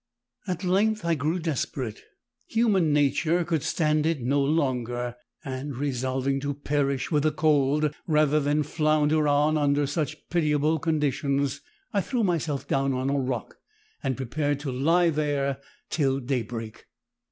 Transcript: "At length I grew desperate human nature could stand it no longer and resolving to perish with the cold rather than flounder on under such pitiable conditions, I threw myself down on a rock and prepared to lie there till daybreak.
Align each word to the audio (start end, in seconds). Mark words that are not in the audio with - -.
"At 0.47 0.63
length 0.63 1.05
I 1.05 1.13
grew 1.13 1.37
desperate 1.37 2.01
human 2.47 2.91
nature 2.91 3.43
could 3.43 3.61
stand 3.61 4.07
it 4.07 4.19
no 4.19 4.41
longer 4.41 5.15
and 5.45 5.77
resolving 5.77 6.39
to 6.39 6.55
perish 6.55 7.11
with 7.11 7.21
the 7.21 7.31
cold 7.31 7.93
rather 8.07 8.39
than 8.39 8.63
flounder 8.63 9.27
on 9.27 9.59
under 9.59 9.85
such 9.85 10.27
pitiable 10.31 10.79
conditions, 10.79 11.61
I 11.93 12.01
threw 12.01 12.23
myself 12.23 12.67
down 12.67 12.93
on 12.93 13.11
a 13.11 13.19
rock 13.19 13.57
and 14.01 14.17
prepared 14.17 14.59
to 14.61 14.71
lie 14.71 15.11
there 15.11 15.59
till 15.91 16.19
daybreak. 16.19 16.87